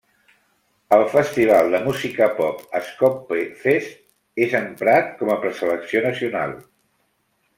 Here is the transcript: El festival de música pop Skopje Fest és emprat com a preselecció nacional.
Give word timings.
El 0.95 1.03
festival 1.15 1.67
de 1.73 1.81
música 1.87 2.29
pop 2.39 2.63
Skopje 2.87 3.43
Fest 3.65 3.93
és 4.47 4.57
emprat 4.63 5.13
com 5.21 5.33
a 5.35 5.39
preselecció 5.45 6.05
nacional. 6.09 6.57